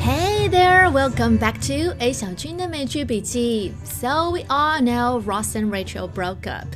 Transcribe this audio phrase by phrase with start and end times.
[0.00, 3.72] Hey there, welcome back to A 小军的美剧笔记.
[3.84, 6.66] So we all know Ross and Rachel broke up,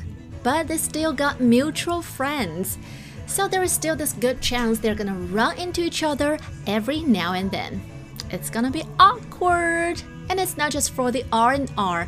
[0.44, 2.76] but they still got mutual friends.
[3.26, 7.32] So there is still this good chance they're gonna run into each other every now
[7.32, 7.80] and then.
[8.30, 12.06] It's gonna be awkward, and it's not just for the R and R.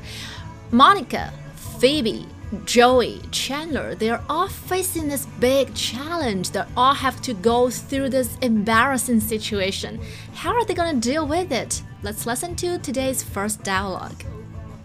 [0.71, 1.33] Monica,
[1.81, 2.27] Phoebe,
[2.66, 6.52] Joey, Chandler, they're all facing this big challenge.
[6.52, 10.00] They all have to go through this embarrassing situation.
[10.34, 11.82] How are they gonna deal with it?
[12.04, 14.24] Let's listen to today's first dialogue.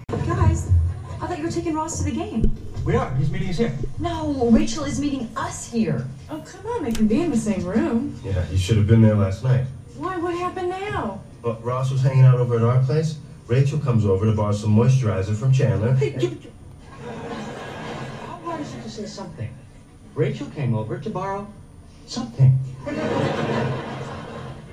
[0.09, 0.70] Guys,
[1.20, 2.51] I thought you were taking Ross to the game.
[2.84, 3.15] We are.
[3.17, 3.73] He's meeting us here.
[3.98, 6.06] No, Rachel is meeting us here.
[6.31, 8.19] Oh, come on, they can be in the same room.
[8.25, 9.67] Yeah, you should have been there last night.
[9.97, 10.17] Why?
[10.17, 11.20] What happened now?
[11.42, 13.19] Well, Ross was hanging out over at our place.
[13.48, 15.92] Rachel comes over to borrow some moisturizer from Chandler.
[15.95, 16.53] Hey, you, you-
[19.01, 19.49] say something?
[20.15, 21.47] Rachel came over to borrow
[22.06, 22.59] something.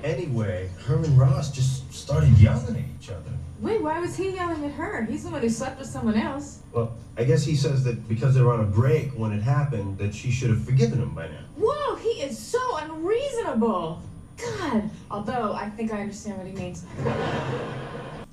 [0.04, 3.30] Anyway, her and Ross just started yelling at each other.
[3.60, 5.04] Wait, why was he yelling at her?
[5.04, 6.60] He's the one who slept with someone else.
[6.72, 9.98] Well, I guess he says that because they were on a break when it happened,
[9.98, 11.40] that she should have forgiven him by now.
[11.56, 14.02] Whoa, he is so unreasonable.
[14.36, 14.90] God.
[15.10, 16.84] Although I think I understand what he means.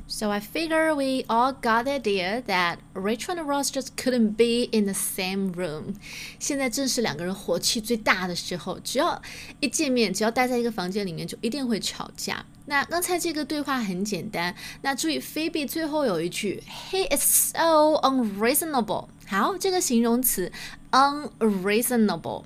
[0.06, 4.68] So I figure we all got the idea that Rachel and Ross just couldn't be
[4.72, 5.94] in the same room.
[6.38, 9.22] 现在正是两个人火气最大的时候，只要
[9.60, 12.44] 一见面，只要待在一个房间里面，就一定会吵架。
[12.66, 19.06] 那刚才这个对话很简单，那注意 Phoebe 最后有一句，He is so unreasonable。
[19.26, 20.50] 好，这个形容词
[20.90, 22.44] unreasonable。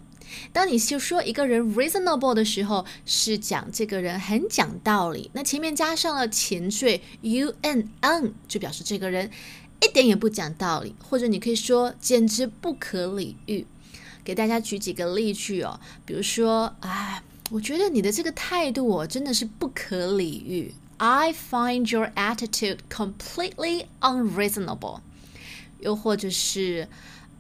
[0.52, 5.30] 当你就说一个人 reasonable 的时候，是讲这个人很讲道理。
[5.34, 9.30] 那前面加上了前缀 u n n，就表示这个人
[9.82, 13.66] 一点也不讲道理，或者你可以说简直不可理喻。
[14.24, 20.74] 给大家举几个例句哦，比如说，哎，我觉得你的这个态度哦，真的是不可理喻。
[20.98, 25.00] I find your attitude completely unreasonable。
[25.80, 26.88] 又或者是，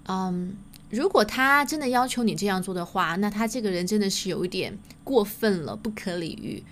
[0.07, 0.57] 嗯。
[0.89, 6.63] 如果他真的要求你这样做的话，那他这个人真的是有一点过分了，不可理喻。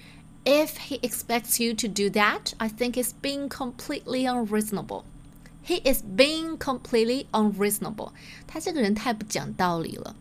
[0.44, 5.04] If he expects you to do that, I think it's being completely unreasonable.
[5.66, 8.12] He is being completely unreasonable.
[8.48, 10.16] 他这个人太不讲道理了。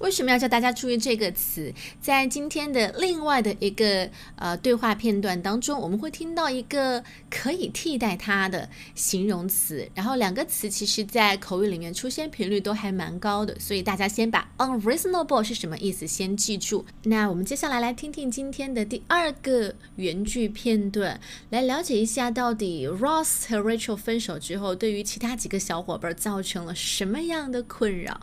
[0.00, 1.72] 为什么要叫大家注意这个词？
[2.00, 16.86] 在今天的另外的一个呃对话片段当中，我们会听到一个可以替代它的形容词，然后两个词其实在口语里面出现频率都还蛮高的，所以大家先把 unreasonable 是什么意思先记住。
[17.02, 28.18] 那我们接下来来听听今天的第二个原句片段，来了解一下到底 Ross 和 Rachel 分手之后，对于其他几个小伙伴造成了什么样的困扰。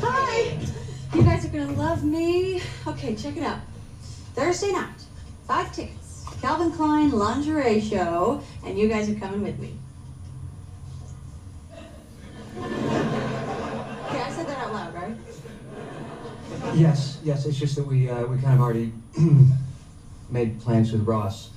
[0.00, 0.58] Hi!
[1.14, 2.60] You guys are gonna love me.
[2.86, 3.60] Okay, check it out.
[4.34, 5.04] Thursday night,
[5.46, 6.24] five tickets.
[6.40, 9.74] Calvin Klein lingerie show, and you guys are coming with me.
[12.58, 15.16] Okay, I said that out loud, right?
[16.74, 17.46] Yes, yes.
[17.46, 18.92] It's just that we uh, we kind of already
[20.30, 21.50] made plans with Ross.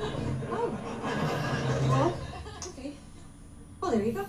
[0.00, 0.78] Oh.
[1.88, 2.16] Well,
[2.68, 2.92] okay.
[3.80, 4.26] Well, there you go.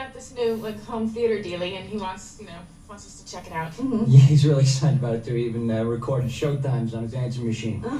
[0.00, 3.30] Got this new like home theater dealing, and he wants, you know, wants us to
[3.30, 3.70] check it out.
[3.72, 4.04] Mm-hmm.
[4.06, 5.34] Yeah, he's really excited about it too.
[5.34, 7.82] He even uh, recorded showtimes on his answering machine.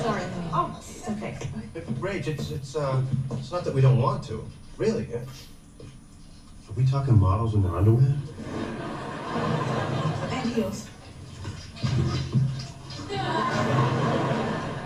[0.00, 0.48] Sorry, honey.
[0.52, 1.36] Oh, it's okay.
[2.00, 4.44] Rach, it's it's uh, it's not that we don't want to.
[4.78, 5.06] Really?
[5.10, 5.18] yeah.
[5.18, 8.16] Are we talking models in their underwear?
[10.30, 10.88] And heels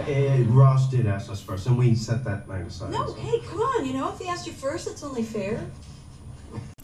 [0.07, 2.91] Eh, Ross did ask us first, and we set that night aside.
[2.91, 3.85] No, hey, come on.
[3.85, 5.59] You know, if he asked you first, it's only fair.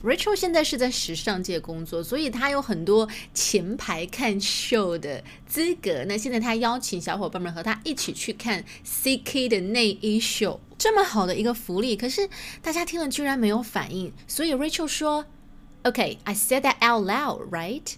[0.03, 6.05] Rachel 现在是在时尚界工作，所以她有很多前排看秀的资格。
[6.05, 12.29] 那现在她邀请小伙伴们和她一起去看 CK 的内衣秀，这么好的一个福利，可是
[12.61, 14.13] 大家听了居然没有反应。
[14.27, 17.95] 所以 Rachel 说：“Okay, I said that out loud, right？”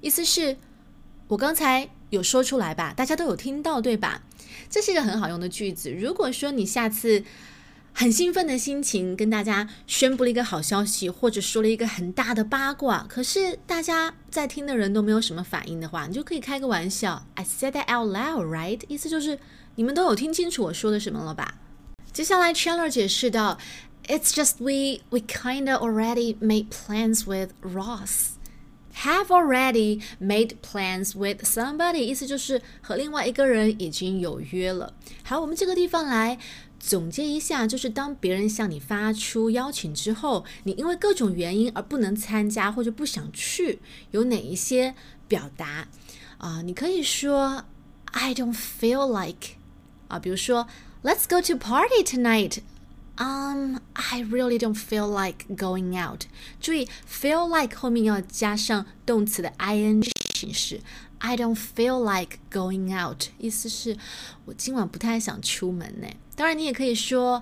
[0.00, 0.56] 意思是，
[1.28, 4.21] 我刚才 有说出来吧，大家都有听到，对吧？
[4.69, 5.91] 这是一个很好用的句子。
[5.91, 7.23] 如果说你下次
[7.93, 18.81] 很兴奋的心情跟大家宣布了一个好消息，或者说了一个很大的八卦，可是大家在听的人都没有什么反应的话，你就可以开个玩笑，I said that out loud, right？
[18.87, 19.39] 意思就是
[19.75, 21.55] 你们都有听清楚我说的什么了吧？
[22.13, 23.57] 接下来 Chandler 解释到
[24.07, 28.36] ，It's just we we kinda already made plans with Ross。
[29.03, 34.93] Have already made plans with somebody，意思就是和另外一个人已经有约了。
[35.23, 36.39] 好，我们这个地方来
[36.79, 43.79] 总结一下，就是当别人向你发出邀请之后，你因为各种原因而不能参加或者不想去，
[44.11, 44.95] 有哪一些
[45.27, 45.87] 表达
[46.39, 46.63] 啊？
[46.63, 47.65] 你可以说
[48.05, 49.57] I don't feel like
[50.07, 50.67] 啊，比如说
[51.03, 52.61] Let's go to party tonight。
[53.19, 56.25] Um, I really don't feel like going out。
[56.61, 60.81] 注意，feel like 后面要加上动词的 ing 形式。
[61.17, 63.97] I don't feel like going out，意思是
[64.45, 66.07] 我今晚不太想出门呢。
[66.35, 67.41] 当然，你也可以说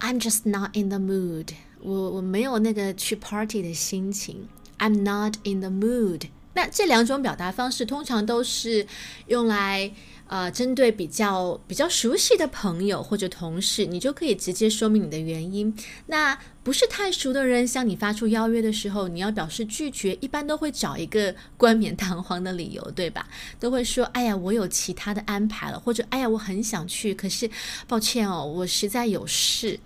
[0.00, 1.50] I'm just not in the mood，
[1.80, 4.48] 我我没有那个去 party 的心情。
[4.78, 6.30] I'm not in the mood。
[6.54, 8.88] 那这两种表达方式通常都是
[9.28, 9.92] 用来。
[10.26, 15.72] 呃，针对比较比较熟悉的朋友或者同事，你就可以直接说明你的原因。
[16.06, 23.28] 那不是太熟的人向你发出邀约的时候，你要表示拒绝，一般都会找一个冠冕堂皇的理由，对吧？
[23.60, 27.48] 都会说：“哎呀，我有其他的安排了。”或者：“哎呀，我很想去，可是
[27.86, 29.78] 抱歉哦，我实在有事。”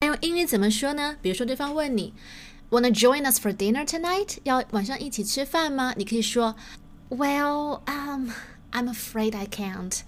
[0.00, 1.18] 那用英语怎么说呢？
[1.20, 2.14] 比如说，对方问你
[2.70, 5.92] ：“Wanna join us for dinner tonight？” 要晚上一起吃饭吗？
[5.98, 6.56] 你可以说
[7.10, 8.30] ：“Well, um。”
[8.72, 10.00] I'm afraid I can't.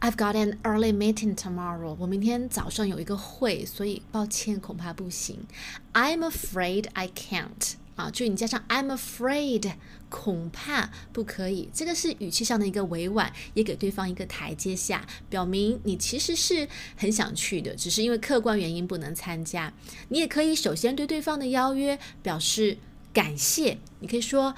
[0.00, 1.96] I've got an early meeting tomorrow.
[1.98, 5.46] 我明天早上有一个会，所以抱歉，恐怕不行。
[5.92, 7.74] I'm afraid I can't.
[7.96, 9.74] 啊，注意你加上 I'm afraid，
[10.08, 11.68] 恐怕不可以。
[11.74, 16.66] 这个是语气上的一个委婉，也给对方一个台阶下，表明你其实是
[16.96, 19.70] 很想去的，只是因为客观原因不能参加。
[20.08, 22.78] 你也可以首先对对方的邀约表示
[23.12, 24.54] 感谢，你可以说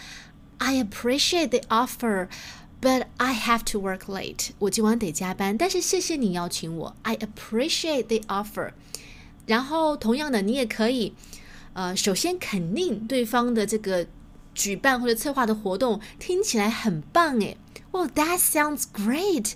[0.58, 2.28] I appreciate the offer。
[2.82, 4.50] But I have to work late.
[4.58, 6.96] 我今晚得加班，但是谢谢你邀请我。
[7.02, 8.72] I appreciate the offer.
[9.46, 11.14] 然后同样的，你也可以，
[11.74, 14.08] 呃，首先肯定对方的这个
[14.52, 17.56] 举办或者策划的活动听起来很棒诶。
[17.92, 19.52] Well, that sounds great.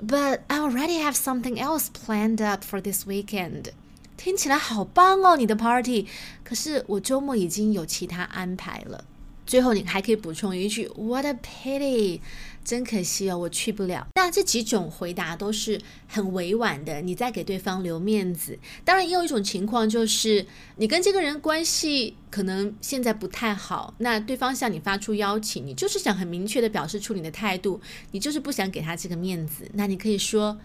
[0.00, 3.72] But I already have something else planned up for this weekend.
[4.16, 6.06] 听起来好棒哦，你的 party。
[6.42, 9.04] 可是我周末已经有其他安排了。
[9.46, 12.20] 最后，你还可以补充一句 "What a pity"，
[12.64, 14.08] 真可惜哦，我去不了。
[14.16, 18.58] 那这几种回答都是很委婉的，你在给对方留面子。
[18.84, 20.44] 当然，也有一种情况就是
[20.76, 29.70] 你跟这个人关系可能现在不太好，那对方向你发出邀请，你就是想很明确的表示出你的态度，你就是不想给他这个面子。
[29.74, 30.58] 那你可以说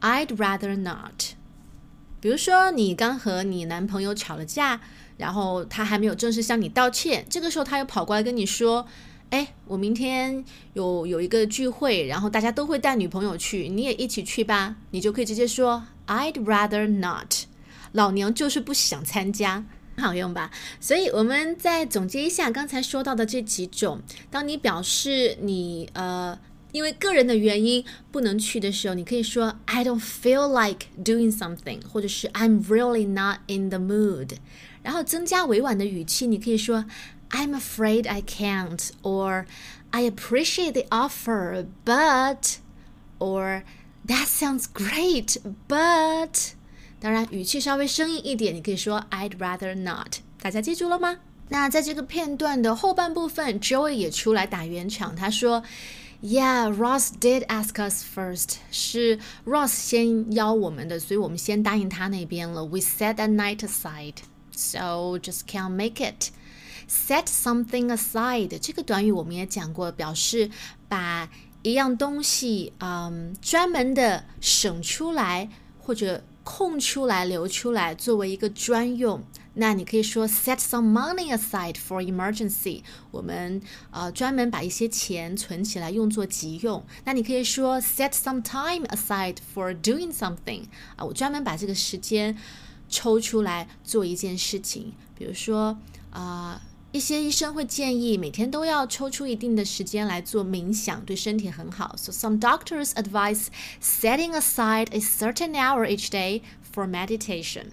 [0.00, 1.34] "I'd rather not"。
[2.20, 4.80] 比如说，你刚和你男朋友吵了架。
[5.20, 8.86] 然后他还没有正式向你道歉，这个时候他又跑过来跟你说
[9.28, 17.44] ：“哎，我明天有有一个聚会，然后大家都会带女朋友去，你也一起去吧。”你就可以直接说：“I'd rather not。”
[17.92, 19.64] 老娘就是不想参加，
[19.96, 20.50] 很好用吧？
[20.80, 24.00] 所以我们再总结一下刚才说到的这几种，
[24.30, 26.38] 当你表示你呃
[26.71, 34.37] 因为个人的原因不能去的时候，你可以说 “I don't feel like doing something”，或者是 “I'm really not in the mood”。
[34.83, 36.85] 然后增加委婉的语气，你可以说
[37.31, 39.45] "I'm afraid I can't" or
[39.91, 42.57] "I appreciate the offer, but"
[43.19, 43.63] or
[44.05, 45.37] "That sounds great,
[45.67, 46.51] but"
[46.99, 50.17] 当然，语气稍微生硬一点，你可以说 "I'd rather not"。
[50.41, 51.17] 大家记住了吗？
[51.49, 55.63] 那在这个片段的后半部分，Joey 也出来打圆场，他说
[56.21, 62.65] ："Yeah, Ross did ask us first，是 Ross 先邀我们的，所以我们先答应他那边了。
[62.65, 64.15] We set that night aside."
[64.51, 66.31] So just can't make it.
[66.87, 70.49] Set something aside 这个短语我们也讲过，表示
[70.87, 71.29] 把
[71.63, 79.22] 一样东西，嗯，专门的省出来或者 空出来、留出来，作为一个专用。
[79.54, 82.82] 那你可以说 set some money aside for emergency。
[83.10, 86.84] 我们呃专门把一些钱存起来用作急用。
[87.04, 90.62] 那你可以说 set some time aside for doing something。
[90.96, 92.36] 啊，我专门把这个时间。
[92.92, 95.78] 抽出来做一件事情，比如说，
[96.10, 96.60] 啊，
[96.92, 101.94] 一些医生会建议每天都要抽出一定的时间来做冥想，对身体很好。
[101.96, 103.46] So some doctors advise
[103.80, 106.42] setting aside a certain hour each day
[106.74, 107.66] for meditation。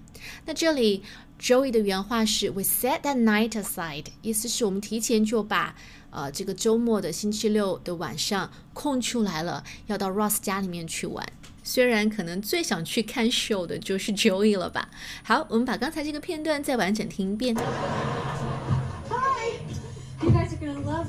[0.46, 1.02] 那这里
[1.40, 5.76] Joey 的原话是：We set that night aside，意思是我们提前就把
[6.12, 11.28] 呃这个周末的星期六的晚上空出来了，要到 Ross 家里面去玩。
[11.64, 14.90] 虽然可能最想去看 show 的就是 Joey 了吧。
[15.24, 17.56] 好，我们把刚才这个片段再完整听一遍。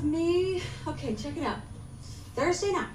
[0.03, 0.61] me.
[0.87, 1.59] Okay, check it out.
[2.35, 2.87] Thursday night,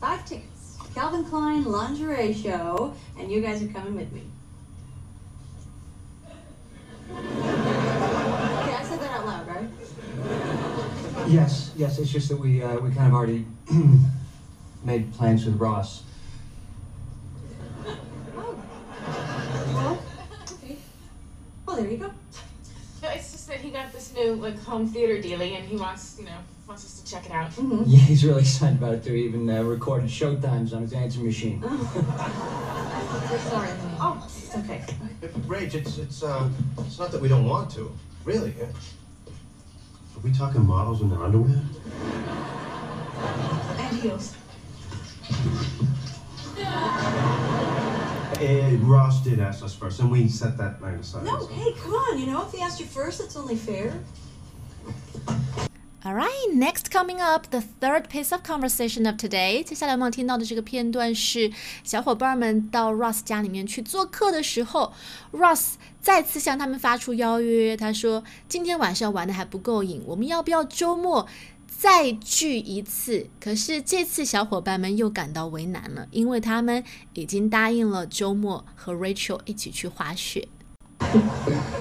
[0.00, 4.22] five tickets, Calvin Klein lingerie show, and you guys are coming with me.
[7.10, 9.68] Okay, I said that out loud, right?
[11.28, 11.98] Yes, yes.
[11.98, 13.46] It's just that we uh, we kind of already
[14.84, 16.02] made plans with Ross.
[17.86, 18.62] Oh.
[19.74, 20.02] Well,
[20.52, 20.76] okay.
[21.66, 22.11] Well, there you go
[24.12, 27.26] this new like home theater dealie, and he wants, you know, wants us to check
[27.26, 27.50] it out.
[27.52, 27.82] Mm-hmm.
[27.86, 29.12] Yeah, he's really excited about it too.
[29.12, 31.60] He even uh, recorded showtimes on his answering machine.
[31.60, 31.68] We're
[33.38, 33.70] sorry.
[34.00, 34.84] Oh, it's okay.
[35.46, 37.92] Rach, it's it's uh, it's not that we don't want to.
[38.24, 38.54] Really.
[38.60, 41.60] Are we talking models in their underwear?
[43.78, 44.36] And heels.
[48.41, 51.23] Uh, Ross did ask us first, and we set that night aside.
[51.23, 52.19] No, so- hey, come on.
[52.19, 53.93] You know, if he asked you first, it's only fair.
[56.05, 59.61] All right, next coming up, the third piece of conversation of today。
[59.61, 61.51] 接下来我们要听到的这个片段是
[61.83, 64.93] 小伙伴们到 Ross 家里面去做客的时候，
[65.33, 67.75] Ross 再次向他们发出邀约。
[67.75, 71.27] 他说：“今天晚上玩的还不够瘾，我们要不要周末
[71.82, 76.84] 再聚一次？”可是这次小伙伴们又感到为难了，因为他们
[77.14, 80.46] 已经答应了周末和 Rachel 一起去滑雪。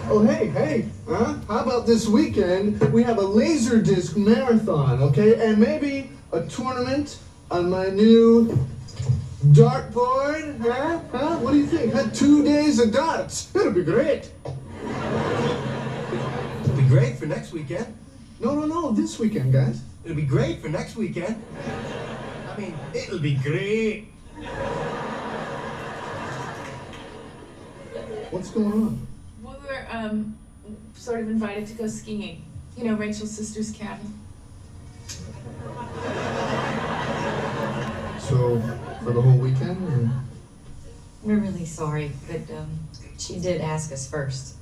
[0.10, 1.36] Oh, hey, hey, huh?
[1.48, 5.36] How about this weekend we have a laser disc marathon, okay?
[5.36, 7.18] And maybe a tournament
[7.52, 8.58] on my new
[9.54, 11.00] dartboard, huh?
[11.12, 11.38] Huh?
[11.38, 11.94] What do you think?
[11.94, 13.50] Had two days of darts.
[13.54, 14.32] It'll be great.
[16.64, 17.86] It'll be great for next weekend.
[18.40, 19.82] No, no, no, this weekend, guys.
[20.04, 21.42] It'll be great for next weekend.
[22.50, 24.08] I mean, it'll be great.
[28.32, 29.08] What's going on?
[29.44, 30.38] We were um
[30.96, 32.44] sort of invited to go skiing.
[32.78, 34.14] You know, Rachel's sister's cabin.
[38.20, 38.62] So,
[39.04, 39.78] for the whole weekend?
[39.92, 40.10] or-
[41.24, 42.80] We're really sorry, but um,
[43.18, 44.56] she did ask us first.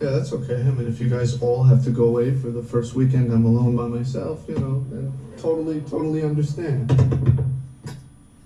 [0.00, 0.60] Yeah, that's okay.
[0.60, 3.44] I mean, if you guys all have to go away for the first weekend, I'm
[3.44, 6.88] alone by myself, you know, then totally, totally understand.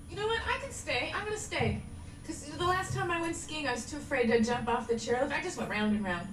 [0.09, 0.41] You know what?
[0.47, 1.11] I can stay.
[1.15, 1.79] I'm gonna stay.
[2.25, 4.95] Cause the last time I went skiing, I was too afraid to jump off the
[4.95, 5.31] chairlift.
[5.31, 6.27] I just went round and round.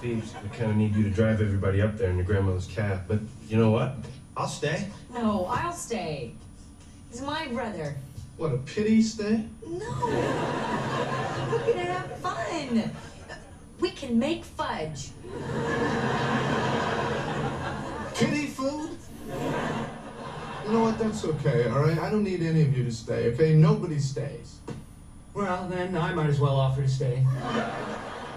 [0.00, 3.02] Thieves, we kind of need you to drive everybody up there in your grandmother's cab.
[3.06, 3.94] But you know what?
[4.36, 4.88] I'll stay.
[5.12, 6.32] No, I'll stay.
[7.12, 7.94] He's my brother.
[8.36, 9.44] What, a pity stay?
[9.64, 10.73] No
[11.53, 12.91] We're gonna have fun.
[13.79, 15.11] We can make fudge.
[18.13, 18.89] Kitty food?
[20.65, 20.99] You know what?
[20.99, 21.97] That's okay, all right?
[21.97, 23.55] I don't need any of you to stay, okay?
[23.55, 24.59] Nobody stays.
[25.33, 27.23] Well, then I might as well offer to stay.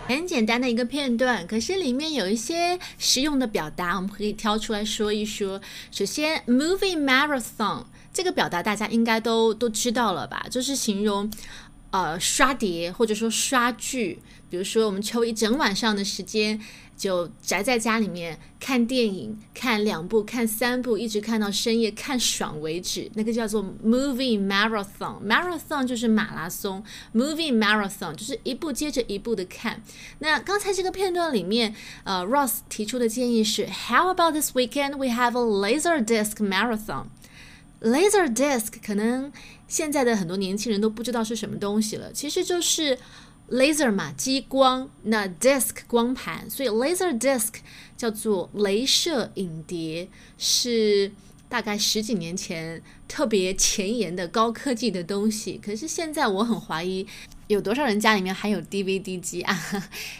[0.06, 5.60] 很简单的一个片段，可是里面有一些实用的表达，我们可以挑出来说一说。
[5.90, 10.44] 首先，movie marathon 这个表达大家应该都都知道了吧？
[10.50, 11.30] 就是形容
[11.97, 16.59] 呃刷碟或者说刷剧，比如说我们抽一整晚上的时间。
[16.97, 23.07] 就宅在家里面看电影，看两部、看三部，一直看到深夜，看爽为止。
[23.13, 25.23] 那个叫做 movie marathon。
[25.23, 29.79] marathon 就是马拉松，movie marathon 就是一部接着一部的看。
[30.17, 37.05] 那刚才这个片段里面，呃，Ross 提出的建议是，How about this weekend we have a laser disc marathon？
[37.81, 39.31] Laser disc 可能
[39.67, 42.97] 现在的很多年轻人都不知道是什么东西了，其实就是
[43.49, 47.55] laser 嘛，激光，那 disc 光盘，所以 laser disc
[47.95, 51.11] 叫做镭射影碟，是
[51.47, 55.59] 大概十几年前特别前沿的高科技的东西。
[55.63, 57.05] 可是现在我很怀疑。
[57.47, 59.57] 有多少人家里面还有 DVD 机啊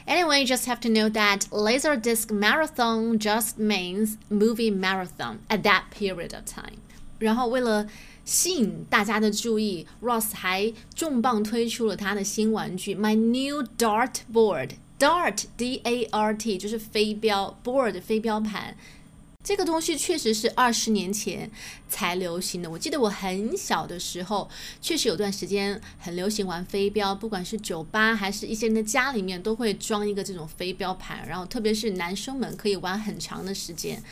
[0.05, 5.89] ？Anyway, just have to know that laser disc marathon just means movie marathon at that
[5.91, 6.79] period of time.
[7.19, 7.87] 然后为了
[8.25, 14.71] 吸引大家的注意，Ross 还重磅推出了他的新玩具 My New Dart Board。
[14.99, 18.75] Dart D A R T 就是飞镖，board 飞镖盘。
[19.43, 21.49] 这个东西确实是二十年前
[21.87, 22.69] 才流行的。
[22.69, 24.49] 我记得我很小的时候，
[24.81, 34.03] 确实有段时间很流行玩飞镖，不管是酒吧还是一些人的家里面都会装一个这种飞镖盘，然后特别是男生们可以玩很长的时间。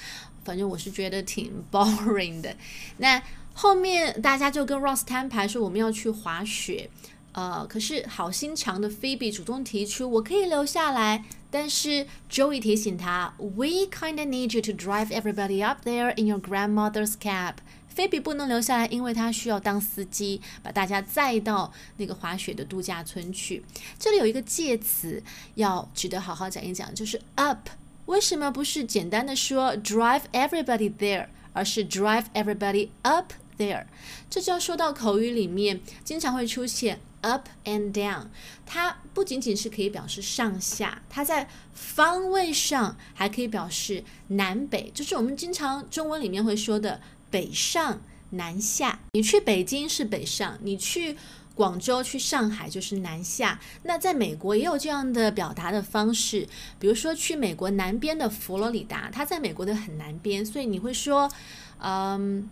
[0.46, 2.56] 反正我是觉得挺 boring 的。
[2.98, 3.22] 那
[3.54, 6.90] 后面大家就跟 Ross 摊牌说我们要去滑雪，
[7.34, 17.14] 呃，可是好心肠的 Phoebe 主动提出我可以留下来，但是 Joey 提醒他，We kinda need you to drive everybody up there in your grandmother's
[17.20, 17.56] cab。
[17.88, 23.64] 菲比不能留下来，因为他需要当司机，把大家载到那个滑雪的度假村去。
[23.98, 25.24] 这里有一个介词
[25.54, 27.70] 要值得好好讲一讲，就是 up。
[28.06, 33.86] 为什么不是简单的说 drive everybody there，而是 drive everybody up there？
[34.30, 38.28] 这就要说到口语里面经常会出现 up and down，
[38.66, 49.00] 它不仅仅是可以表示上下，它在方位上还可以表示南北，就是我们经常中文里面会说的北上南下。
[49.14, 51.18] 你去北京是北上，你去
[51.56, 53.60] 广州去上海就是南下。
[53.84, 56.48] 那在美国也有这样的表达的方式，
[56.78, 61.32] 比如说去美国南边的佛罗里达，它在美国的很南边，所以你会说，
[61.80, 62.50] 嗯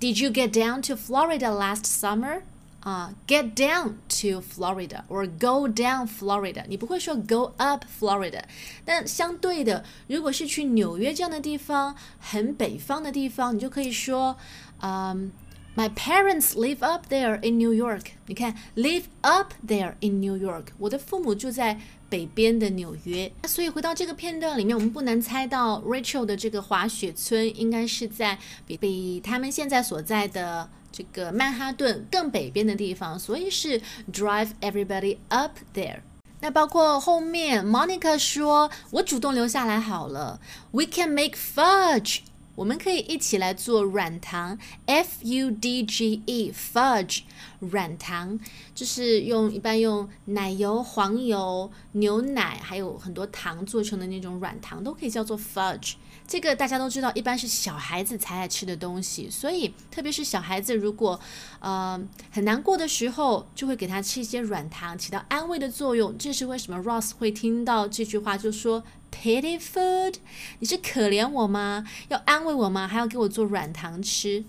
[0.00, 2.42] ，Did you get down to Florida last summer？
[2.80, 8.42] 啊、，Get down to Florida or go down Florida，你不会说 go up Florida。
[8.84, 14.36] 但相对的，如果是去纽约这样的地方，很北方的地方，你就可以说，
[14.82, 15.32] 嗯、
[15.76, 18.06] My parents live up there in New York。
[18.26, 21.78] 你看，live up there in New York，我的父母住在
[22.08, 23.30] 北边的纽约。
[23.42, 30.68] 那所以回到这个片段里面，我们不难猜到 Rachel 的这个滑雪村应该是在比比他们现在所在的。
[30.92, 35.98] 这个曼哈顿更北边的地方，所以是 drive everybody up there。
[36.40, 40.40] 那包括后面 Monica 说：“我主动留下来好了。
[40.70, 42.20] ”We can make fudge，
[42.56, 47.20] 我们可以一起来做软糖，f u d g e fudge，
[47.60, 48.40] 软糖
[48.74, 55.94] 就是用一般用奶油、黄油、牛奶还有很多糖做成的那种软糖，都可以叫做 fudge。
[56.26, 61.20] 这个大家都知道，一般是小孩子才爱吃的东西，所以特别是小孩子如果
[61.60, 62.00] 呃
[62.32, 66.16] 很难过的时候，就会给他吃一些软糖，起到安慰的作用。
[66.18, 68.82] 这是为什么 Ross 会听到这句话就说
[69.22, 70.16] “pity food”，
[70.58, 71.86] 你是可怜我吗？
[72.08, 72.86] 要安慰我吗？
[72.86, 74.44] 还要给我做软糖吃？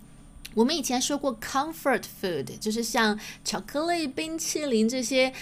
[0.56, 5.34] 我们以前说过 “comfort food”，就是像巧克力、冰淇淋这些。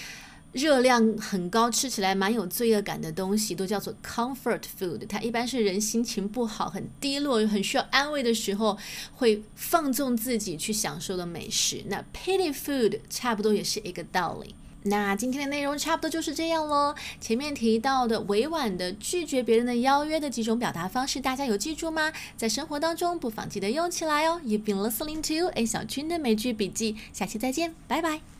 [0.56, 5.06] 热量很高，吃起来蛮有罪恶感的东西，都叫做 comfort food。
[5.06, 8.78] 它一般是人心情不好、很低落、很需要安慰的时候，
[9.16, 11.84] 会放纵自己去享受的美食。
[11.88, 14.56] 那 pity food 差不多也是一个道理。
[14.88, 16.94] 那今天的内容差不多就是这样喽。
[17.20, 22.14] 前面提到的委婉的拒绝别人的邀约的几种表达方式，大家有记住吗？
[22.38, 24.40] 在生活当中不妨记得用起来哦。
[24.46, 28.35] You've been listening to A 小军的美剧笔记，下期再见，拜拜。